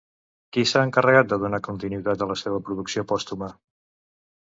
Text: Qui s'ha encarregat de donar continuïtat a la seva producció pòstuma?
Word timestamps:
Qui 0.55 0.63
s'ha 0.71 0.81
encarregat 0.87 1.29
de 1.35 1.39
donar 1.45 1.61
continuïtat 1.69 2.25
a 2.27 2.31
la 2.35 2.41
seva 2.45 2.65
producció 2.71 3.09
pòstuma? 3.15 3.55